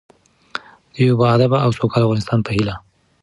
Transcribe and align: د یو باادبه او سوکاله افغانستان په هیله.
د 0.93 0.95
یو 1.07 1.15
باادبه 1.21 1.57
او 1.65 1.71
سوکاله 1.79 2.05
افغانستان 2.05 2.39
په 2.43 2.51
هیله. 2.55 2.75